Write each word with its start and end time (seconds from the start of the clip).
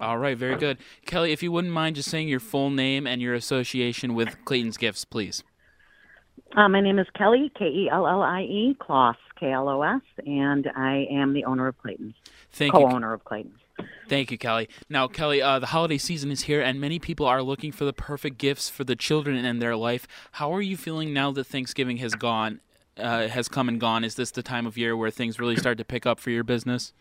All 0.00 0.18
right, 0.18 0.36
very 0.38 0.56
good. 0.56 0.78
Kellie, 1.06 1.32
if 1.32 1.42
you 1.42 1.50
wouldn't 1.50 1.72
mind 1.72 1.96
just 1.96 2.10
saying 2.10 2.28
your 2.28 2.40
full 2.40 2.70
name 2.70 3.06
and 3.06 3.20
your 3.20 3.34
association 3.34 4.14
with 4.14 4.44
Clayton's 4.44 4.76
Gifts, 4.76 5.04
please. 5.04 5.42
Uh, 6.56 6.68
my 6.68 6.80
name 6.80 6.98
is 6.98 7.06
Kellie, 7.14 7.50
K 7.58 7.66
E 7.66 7.90
L 7.90 8.06
L 8.06 8.22
I 8.22 8.42
E, 8.42 8.76
Klos, 8.80 9.16
K 9.38 9.52
L 9.52 9.68
O 9.68 9.82
S, 9.82 10.00
and 10.24 10.68
I 10.76 11.06
am 11.10 11.34
the 11.34 11.44
owner 11.44 11.66
of 11.66 11.76
Clayton's. 11.78 12.14
Thank 12.52 12.72
co 12.72 12.80
you. 12.80 12.86
owner 12.86 13.12
of 13.12 13.24
Clayton's. 13.24 13.58
Thank 14.08 14.30
you, 14.30 14.38
Kellie. 14.38 14.68
Now, 14.88 15.06
Kellie, 15.08 15.42
uh, 15.42 15.58
the 15.58 15.66
holiday 15.66 15.98
season 15.98 16.30
is 16.30 16.42
here, 16.42 16.60
and 16.60 16.80
many 16.80 16.98
people 16.98 17.26
are 17.26 17.42
looking 17.42 17.72
for 17.72 17.84
the 17.84 17.92
perfect 17.92 18.38
gifts 18.38 18.68
for 18.68 18.84
the 18.84 18.96
children 18.96 19.44
in 19.44 19.58
their 19.58 19.76
life. 19.76 20.06
How 20.32 20.52
are 20.52 20.62
you 20.62 20.76
feeling 20.76 21.12
now 21.12 21.30
that 21.32 21.44
Thanksgiving 21.44 21.98
has 21.98 22.14
gone, 22.14 22.60
uh, 22.96 23.28
has 23.28 23.48
come 23.48 23.68
and 23.68 23.78
gone? 23.78 24.04
Is 24.04 24.14
this 24.14 24.30
the 24.30 24.42
time 24.42 24.66
of 24.66 24.78
year 24.78 24.96
where 24.96 25.10
things 25.10 25.38
really 25.38 25.56
start 25.56 25.78
to 25.78 25.84
pick 25.84 26.06
up 26.06 26.18
for 26.18 26.30
your 26.30 26.44
business? 26.44 26.92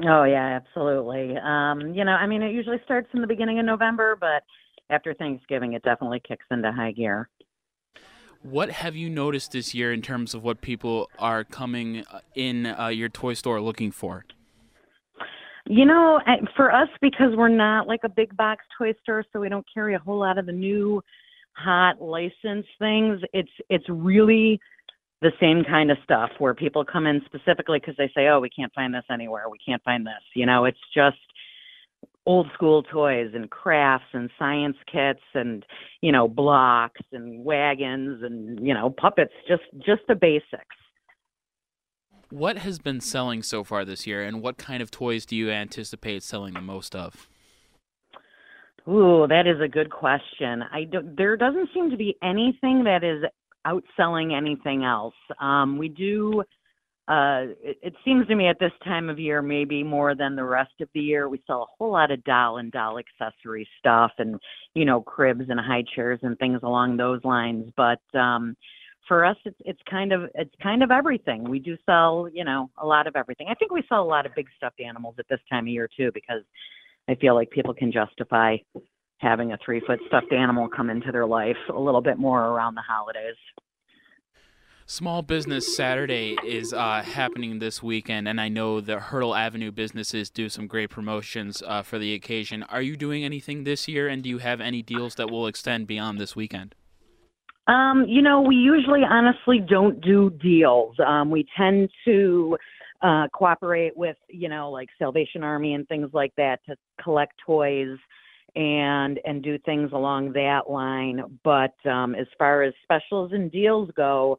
Oh 0.00 0.24
yeah, 0.24 0.60
absolutely. 0.60 1.36
Um, 1.36 1.94
you 1.94 2.04
know, 2.04 2.12
I 2.12 2.26
mean, 2.26 2.42
it 2.42 2.52
usually 2.52 2.80
starts 2.84 3.08
in 3.14 3.20
the 3.20 3.26
beginning 3.26 3.58
of 3.58 3.66
November, 3.66 4.16
but 4.18 4.42
after 4.90 5.14
Thanksgiving, 5.14 5.74
it 5.74 5.82
definitely 5.82 6.20
kicks 6.26 6.46
into 6.50 6.72
high 6.72 6.92
gear. 6.92 7.28
What 8.42 8.70
have 8.70 8.96
you 8.96 9.08
noticed 9.08 9.52
this 9.52 9.74
year 9.74 9.92
in 9.92 10.02
terms 10.02 10.34
of 10.34 10.42
what 10.42 10.60
people 10.60 11.08
are 11.18 11.44
coming 11.44 12.04
uh, 12.10 12.20
in 12.34 12.66
uh, 12.66 12.88
your 12.88 13.08
toy 13.08 13.34
store 13.34 13.60
looking 13.60 13.92
for? 13.92 14.24
You 15.66 15.84
know, 15.84 16.20
for 16.56 16.72
us, 16.72 16.88
because 17.00 17.36
we're 17.36 17.48
not 17.48 17.86
like 17.86 18.00
a 18.02 18.08
big 18.08 18.36
box 18.36 18.64
toy 18.76 18.94
store, 19.02 19.24
so 19.32 19.38
we 19.38 19.48
don't 19.48 19.64
carry 19.72 19.94
a 19.94 19.98
whole 19.98 20.18
lot 20.18 20.36
of 20.38 20.46
the 20.46 20.52
new 20.52 21.00
hot 21.52 22.00
licensed 22.02 22.68
things. 22.80 23.20
It's 23.32 23.50
it's 23.68 23.84
really 23.88 24.58
the 25.22 25.32
same 25.40 25.64
kind 25.64 25.90
of 25.90 25.96
stuff 26.04 26.30
where 26.38 26.52
people 26.52 26.84
come 26.84 27.06
in 27.06 27.22
specifically 27.24 27.78
because 27.78 27.96
they 27.96 28.10
say, 28.14 28.28
"Oh, 28.28 28.40
we 28.40 28.50
can't 28.50 28.74
find 28.74 28.92
this 28.92 29.04
anywhere. 29.10 29.48
We 29.48 29.58
can't 29.64 29.82
find 29.82 30.04
this." 30.04 30.22
You 30.34 30.44
know, 30.44 30.64
it's 30.64 30.78
just 30.92 31.16
old 32.26 32.48
school 32.54 32.82
toys 32.82 33.30
and 33.34 33.50
crafts 33.50 34.08
and 34.12 34.30
science 34.38 34.76
kits 34.90 35.22
and 35.34 35.64
you 36.00 36.12
know 36.12 36.28
blocks 36.28 37.00
and 37.12 37.44
wagons 37.44 38.22
and 38.22 38.64
you 38.64 38.74
know 38.74 38.90
puppets 38.90 39.32
just 39.48 39.62
just 39.84 40.02
the 40.06 40.14
basics 40.14 40.76
what 42.30 42.58
has 42.58 42.78
been 42.78 43.00
selling 43.00 43.42
so 43.42 43.64
far 43.64 43.84
this 43.84 44.06
year 44.06 44.22
and 44.22 44.40
what 44.40 44.56
kind 44.56 44.80
of 44.80 44.90
toys 44.90 45.26
do 45.26 45.34
you 45.34 45.50
anticipate 45.50 46.22
selling 46.22 46.54
the 46.54 46.60
most 46.60 46.94
of 46.94 47.28
Ooh, 48.88 49.26
that 49.28 49.46
is 49.46 49.60
a 49.60 49.68
good 49.68 49.90
question. 49.90 50.64
I 50.72 50.84
don't. 50.90 51.16
there 51.16 51.36
doesn't 51.36 51.68
seem 51.72 51.90
to 51.90 51.96
be 51.96 52.16
anything 52.20 52.82
that 52.82 53.04
is 53.04 53.22
outselling 53.66 54.36
anything 54.36 54.84
else. 54.84 55.14
Um, 55.40 55.78
we 55.78 55.88
do. 55.88 56.42
Uh, 57.08 57.50
it, 57.60 57.78
it 57.82 57.94
seems 58.04 58.26
to 58.28 58.34
me 58.34 58.46
at 58.46 58.58
this 58.60 58.72
time 58.84 59.10
of 59.10 59.18
year, 59.18 59.42
maybe 59.42 59.82
more 59.82 60.14
than 60.14 60.36
the 60.36 60.44
rest 60.44 60.72
of 60.80 60.88
the 60.94 61.00
year, 61.00 61.28
we 61.28 61.42
sell 61.46 61.62
a 61.62 61.66
whole 61.76 61.90
lot 61.90 62.10
of 62.10 62.22
doll 62.24 62.58
and 62.58 62.70
doll 62.70 62.98
accessory 62.98 63.68
stuff, 63.78 64.12
and 64.18 64.38
you 64.74 64.84
know, 64.84 65.00
cribs 65.00 65.44
and 65.48 65.58
high 65.58 65.84
chairs 65.94 66.20
and 66.22 66.38
things 66.38 66.60
along 66.62 66.96
those 66.96 67.20
lines. 67.24 67.70
But 67.76 68.00
um, 68.18 68.56
for 69.08 69.24
us, 69.24 69.36
it's 69.44 69.56
it's 69.64 69.80
kind 69.90 70.12
of 70.12 70.30
it's 70.34 70.54
kind 70.62 70.82
of 70.82 70.90
everything. 70.90 71.42
We 71.44 71.58
do 71.58 71.76
sell, 71.84 72.28
you 72.32 72.44
know, 72.44 72.70
a 72.78 72.86
lot 72.86 73.06
of 73.06 73.16
everything. 73.16 73.48
I 73.50 73.54
think 73.54 73.72
we 73.72 73.82
sell 73.88 74.02
a 74.02 74.04
lot 74.04 74.24
of 74.24 74.34
big 74.36 74.46
stuffed 74.56 74.80
animals 74.80 75.16
at 75.18 75.26
this 75.28 75.40
time 75.50 75.64
of 75.64 75.68
year 75.68 75.88
too, 75.94 76.10
because 76.14 76.42
I 77.08 77.16
feel 77.16 77.34
like 77.34 77.50
people 77.50 77.74
can 77.74 77.90
justify 77.90 78.58
having 79.22 79.52
a 79.52 79.58
three 79.64 79.80
foot 79.86 80.00
stuffed 80.08 80.32
animal 80.32 80.68
come 80.68 80.90
into 80.90 81.12
their 81.12 81.26
life 81.26 81.56
a 81.74 81.78
little 81.78 82.02
bit 82.02 82.18
more 82.18 82.44
around 82.44 82.74
the 82.74 82.82
holidays. 82.82 83.36
Small 84.84 85.22
Business 85.22 85.74
Saturday 85.74 86.36
is 86.44 86.72
uh, 86.72 87.02
happening 87.02 87.60
this 87.60 87.82
weekend, 87.82 88.26
and 88.26 88.40
I 88.40 88.48
know 88.48 88.80
the 88.80 88.98
Hertel 88.98 89.34
Avenue 89.34 89.70
businesses 89.70 90.28
do 90.28 90.48
some 90.48 90.66
great 90.66 90.90
promotions 90.90 91.62
uh, 91.66 91.82
for 91.82 91.98
the 91.98 92.12
occasion. 92.14 92.64
Are 92.64 92.82
you 92.82 92.96
doing 92.96 93.24
anything 93.24 93.62
this 93.62 93.86
year, 93.86 94.08
and 94.08 94.22
do 94.24 94.28
you 94.28 94.38
have 94.38 94.60
any 94.60 94.82
deals 94.82 95.14
that 95.14 95.30
will 95.30 95.46
extend 95.46 95.86
beyond 95.86 96.18
this 96.18 96.34
weekend? 96.34 96.74
Um, 97.68 98.04
you 98.08 98.20
know, 98.20 98.42
we 98.42 98.56
usually 98.56 99.02
honestly 99.08 99.60
don't 99.60 100.00
do 100.00 100.30
deals. 100.30 100.96
Um, 100.98 101.30
we 101.30 101.46
tend 101.56 101.88
to 102.04 102.58
uh, 103.02 103.28
cooperate 103.32 103.96
with, 103.96 104.16
you 104.28 104.48
know, 104.48 104.70
like 104.70 104.88
Salvation 104.98 105.44
Army 105.44 105.74
and 105.74 105.86
things 105.86 106.10
like 106.12 106.32
that 106.36 106.58
to 106.68 106.74
collect 107.02 107.34
toys 107.46 107.96
and 108.54 109.18
and 109.24 109.42
do 109.42 109.58
things 109.58 109.90
along 109.92 110.32
that 110.32 110.68
line. 110.68 111.38
But 111.42 111.74
um, 111.88 112.14
as 112.14 112.26
far 112.38 112.62
as 112.62 112.74
specials 112.82 113.32
and 113.32 113.50
deals 113.50 113.90
go, 113.96 114.36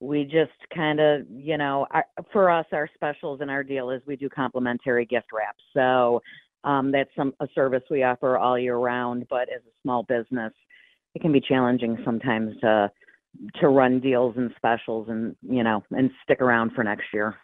we 0.00 0.24
just 0.24 0.52
kind 0.74 0.98
of, 0.98 1.22
you 1.30 1.58
know, 1.58 1.86
our, 1.90 2.04
for 2.32 2.50
us, 2.50 2.66
our 2.72 2.88
specials 2.94 3.40
and 3.40 3.50
our 3.50 3.62
deal 3.62 3.90
is 3.90 4.00
we 4.06 4.16
do 4.16 4.28
complimentary 4.28 5.04
gift 5.04 5.26
wraps. 5.32 5.62
So 5.74 6.22
um, 6.64 6.90
that's 6.90 7.10
some 7.16 7.34
a 7.40 7.48
service 7.54 7.82
we 7.90 8.02
offer 8.02 8.38
all 8.38 8.58
year 8.58 8.76
round. 8.76 9.26
But 9.28 9.48
as 9.54 9.60
a 9.60 9.72
small 9.82 10.02
business, 10.04 10.52
it 11.14 11.22
can 11.22 11.32
be 11.32 11.40
challenging 11.40 11.98
sometimes 12.04 12.56
to 12.60 12.90
to 13.60 13.68
run 13.68 14.00
deals 14.00 14.34
and 14.36 14.50
specials 14.56 15.08
and 15.08 15.36
you 15.42 15.62
know 15.62 15.82
and 15.90 16.10
stick 16.24 16.40
around 16.40 16.72
for 16.72 16.82
next 16.82 17.06
year. 17.12 17.36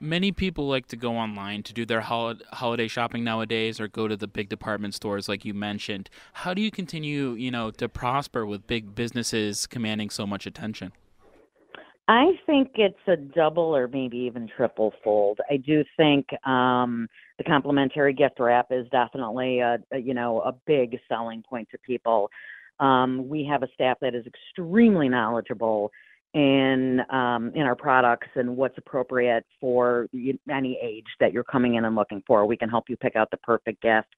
Many 0.00 0.32
people 0.32 0.68
like 0.68 0.86
to 0.88 0.96
go 0.96 1.16
online 1.16 1.62
to 1.64 1.72
do 1.72 1.84
their 1.84 2.00
hol- 2.00 2.34
holiday 2.52 2.88
shopping 2.88 3.24
nowadays 3.24 3.80
or 3.80 3.88
go 3.88 4.08
to 4.08 4.16
the 4.16 4.26
big 4.26 4.48
department 4.48 4.94
stores 4.94 5.28
like 5.28 5.44
you 5.44 5.54
mentioned. 5.54 6.10
How 6.32 6.54
do 6.54 6.62
you 6.62 6.70
continue, 6.70 7.32
you 7.32 7.50
know, 7.50 7.70
to 7.72 7.88
prosper 7.88 8.44
with 8.46 8.66
big 8.66 8.94
businesses 8.94 9.66
commanding 9.66 10.10
so 10.10 10.26
much 10.26 10.46
attention? 10.46 10.92
I 12.08 12.32
think 12.46 12.72
it's 12.74 12.98
a 13.06 13.16
double 13.16 13.74
or 13.74 13.86
maybe 13.86 14.18
even 14.18 14.48
triple 14.56 14.92
fold. 15.04 15.38
I 15.50 15.56
do 15.56 15.84
think 15.96 16.26
um, 16.46 17.08
the 17.38 17.44
complimentary 17.44 18.12
gift 18.12 18.40
wrap 18.40 18.66
is 18.70 18.86
definitely 18.90 19.60
a, 19.60 19.78
a 19.92 19.98
you 19.98 20.12
know 20.14 20.40
a 20.40 20.52
big 20.66 20.98
selling 21.08 21.42
point 21.48 21.68
to 21.70 21.78
people. 21.78 22.30
Um, 22.80 23.28
we 23.28 23.46
have 23.50 23.62
a 23.62 23.68
staff 23.74 23.98
that 24.00 24.14
is 24.14 24.24
extremely 24.26 25.08
knowledgeable 25.08 25.92
in 26.34 27.00
um, 27.10 27.52
in 27.54 27.62
our 27.62 27.76
products 27.76 28.28
and 28.36 28.56
what's 28.56 28.78
appropriate 28.78 29.44
for 29.60 30.08
any 30.50 30.78
age 30.82 31.06
that 31.20 31.32
you're 31.32 31.44
coming 31.44 31.74
in 31.74 31.84
and 31.84 31.94
looking 31.94 32.22
for. 32.26 32.46
We 32.46 32.56
can 32.56 32.68
help 32.68 32.84
you 32.88 32.96
pick 32.96 33.16
out 33.16 33.30
the 33.30 33.36
perfect 33.38 33.82
gift. 33.82 34.08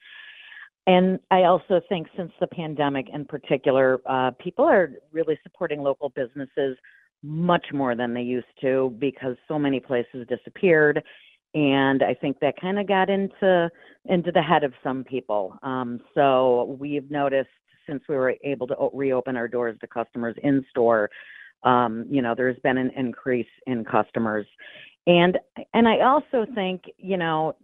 And 0.87 1.19
I 1.31 1.45
also 1.45 1.81
think 1.89 2.09
since 2.17 2.31
the 2.41 2.47
pandemic 2.47 3.07
in 3.13 3.25
particular, 3.25 4.01
uh, 4.07 4.33
people 4.33 4.67
are 4.67 4.93
really 5.13 5.39
supporting 5.43 5.83
local 5.83 6.11
businesses 6.11 6.77
much 7.23 7.67
more 7.73 7.97
than 7.97 8.13
they 8.13 8.23
used 8.23 8.47
to 8.61 8.95
because 8.99 9.37
so 9.49 9.59
many 9.59 9.81
places 9.81 10.27
disappeared. 10.29 11.03
And 11.55 12.03
I 12.03 12.15
think 12.15 12.39
that 12.41 12.61
kind 12.61 12.79
of 12.79 12.87
got 12.87 13.09
into 13.09 13.71
into 14.07 14.31
the 14.31 14.43
head 14.43 14.63
of 14.63 14.73
some 14.83 15.05
people. 15.05 15.59
Um, 15.63 16.01
so 16.15 16.77
we've 16.79 17.11
noticed 17.11 17.49
since 17.89 18.03
we 18.09 18.17
were 18.17 18.35
able 18.45 18.67
to 18.67 18.91
reopen 18.93 19.37
our 19.37 19.49
doors 19.49 19.77
to 19.81 19.87
customers 19.87 20.37
in 20.43 20.65
store 20.71 21.11
um, 21.65 22.07
you 22.11 22.23
know, 22.23 22.35
there's 22.37 22.59
been 22.63 22.79
an 22.79 22.91
increase 22.97 23.53
in 23.67 23.85
customers. 23.85 24.47
And 25.07 25.39
and 25.73 25.87
I 25.89 26.01
also 26.01 26.47
think, 26.55 26.85
you 26.97 27.17
know, 27.17 27.57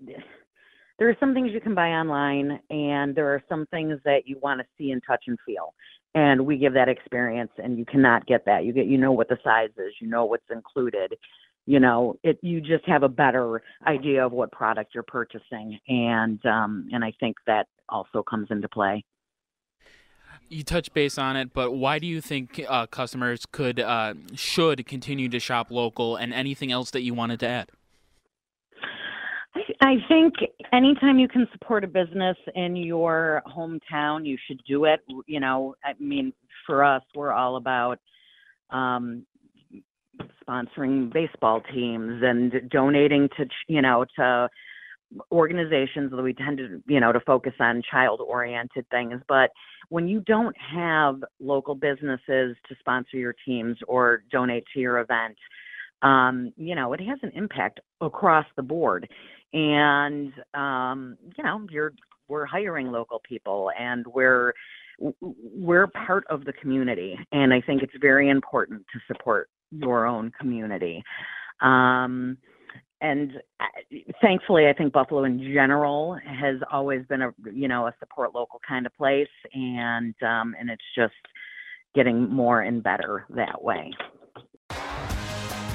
there 0.99 1.09
are 1.09 1.17
some 1.19 1.33
things 1.33 1.53
you 1.53 1.61
can 1.61 1.75
buy 1.75 1.91
online 1.93 2.61
and 2.69 3.15
there 3.15 3.29
are 3.35 3.43
some 3.49 3.65
things 3.71 3.99
that 4.05 4.27
you 4.27 4.39
want 4.43 4.61
to 4.61 4.67
see 4.77 4.91
and 4.91 5.03
touch 5.07 5.25
and 5.27 5.39
feel. 5.47 5.73
And 6.15 6.45
we 6.45 6.59
give 6.59 6.75
that 6.75 6.89
experience 6.89 7.53
and 7.57 7.79
you 7.79 7.87
cannot 7.87 8.27
get 8.27 8.45
that. 8.45 8.65
You 8.65 8.73
get 8.73 8.87
you 8.87 8.99
know 8.99 9.13
what 9.13 9.29
the 9.29 9.39
size 9.45 9.71
is, 9.79 9.95
you 10.01 10.09
know 10.09 10.25
what's 10.27 10.51
included. 10.51 11.15
you 11.67 11.79
know, 11.79 12.17
it 12.23 12.39
you 12.43 12.61
just 12.61 12.85
have 12.87 13.03
a 13.03 13.09
better 13.09 13.63
idea 13.87 14.27
of 14.27 14.33
what 14.33 14.51
product 14.51 14.93
you're 14.95 15.05
purchasing, 15.05 15.79
and 15.89 16.45
um, 16.47 16.89
and 16.93 17.05
I 17.05 17.13
think 17.21 17.37
that 17.47 17.67
also 17.89 18.23
comes 18.23 18.49
into 18.51 18.69
play. 18.69 19.05
You 20.51 20.65
touch 20.65 20.93
base 20.93 21.17
on 21.17 21.37
it, 21.37 21.55
but 21.55 21.71
why 21.71 22.01
do 22.01 22.09
you 22.09 22.21
think 22.21 22.61
uh, 22.69 22.87
customers 22.87 23.47
could 23.47 23.79
uh, 23.79 24.15
should 24.35 24.85
continue 24.85 25.29
to 25.29 25.39
shop 25.39 25.71
local, 25.71 26.17
and 26.17 26.35
anything 26.35 26.73
else 26.73 26.91
that 26.91 27.03
you 27.03 27.15
wanted 27.15 27.39
to 27.41 27.47
add? 27.47 27.71
I 29.81 29.95
think 30.09 30.35
anytime 30.73 31.21
you 31.21 31.29
can 31.29 31.47
support 31.53 31.85
a 31.85 31.87
business 31.87 32.37
in 32.57 32.75
your 32.75 33.43
hometown, 33.47 34.27
you 34.27 34.37
should 34.47 34.61
do 34.67 34.87
it. 34.87 35.01
You 35.27 35.39
know, 35.39 35.77
I 35.85 35.95
mean, 36.01 36.33
for 36.67 36.85
us, 36.85 37.03
we're 37.15 37.33
all 37.33 37.55
about 37.55 38.01
um, 38.71 39.25
sponsoring 40.45 41.13
baseball 41.13 41.63
teams 41.73 42.23
and 42.25 42.69
donating 42.71 43.29
to, 43.37 43.47
you 43.69 43.83
know, 43.83 44.05
to 44.17 44.49
organizations 45.33 46.11
that 46.11 46.23
we 46.23 46.35
tend 46.35 46.59
to, 46.59 46.83
you 46.87 47.01
know, 47.01 47.13
to 47.13 47.21
focus 47.21 47.55
on 47.61 47.83
child-oriented 47.91 48.87
things. 48.91 49.21
But 49.29 49.51
when 49.89 50.07
you 50.07 50.21
don't 50.21 50.57
have 50.75 51.17
local 51.41 51.75
businesses 51.75 52.57
to 52.69 52.77
sponsor 52.79 53.17
your 53.17 53.35
teams 53.47 53.77
or 53.89 54.23
donate 54.31 54.65
to 54.75 54.81
your 54.81 54.99
event, 54.99 55.37
um, 56.03 56.53
you 56.57 56.75
know, 56.75 56.93
it 56.93 57.01
has 57.01 57.19
an 57.23 57.33
impact 57.35 57.81
across 58.01 58.47
the 58.57 58.63
board 58.63 59.09
and 59.53 60.33
um, 60.55 61.17
you 61.37 61.45
know 61.45 61.67
you're 61.71 61.93
we're 62.29 62.47
hiring 62.47 62.91
local 62.91 63.21
people 63.29 63.71
and 63.79 64.07
we're 64.07 64.53
we're 65.21 65.87
part 65.89 66.25
of 66.29 66.45
the 66.45 66.53
community 66.53 67.17
and 67.33 67.53
i 67.55 67.61
think 67.61 67.83
it's 67.83 67.93
very 68.01 68.29
important 68.29 68.83
to 68.93 69.01
support 69.07 69.49
your 69.71 70.07
own 70.07 70.31
community 70.39 71.03
um, 71.63 72.37
and 73.01 73.33
uh, 73.61 73.65
thankfully 74.21 74.67
i 74.69 74.73
think 74.73 74.93
buffalo 74.93 75.25
in 75.25 75.39
general 75.53 76.19
has 76.25 76.57
always 76.73 77.05
been 77.07 77.23
a 77.23 77.33
you 77.53 77.69
know 77.69 77.87
a 77.87 77.95
support 77.99 78.35
local 78.35 78.61
kind 78.67 78.87
of 78.87 78.95
place 78.97 79.29
and 79.55 80.15
um, 80.23 80.55
and 80.59 80.71
it's 80.71 80.85
just 80.97 81.15
getting 81.95 82.29
more 82.29 82.63
and 82.63 82.83
better 82.83 83.27
that 83.31 83.63
way 83.63 83.91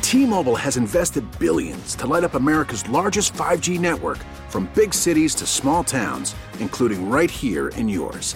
T-Mobile 0.02 0.56
has 0.56 0.78
invested 0.78 1.26
billions 1.40 1.96
to 1.96 2.08
light 2.08 2.24
up 2.24 2.36
America's 2.36 2.88
largest 2.88 3.34
5G 3.34 3.80
network 3.80 4.20
from 4.50 4.70
big 4.76 4.94
cities 4.94 5.36
to 5.36 5.46
small 5.46 5.84
towns, 5.84 6.36
including 6.60 7.10
right 7.10 7.30
here 7.30 7.70
in 7.70 7.90
yours. 7.90 8.36